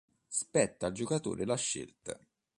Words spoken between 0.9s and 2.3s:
giocatore la scelta.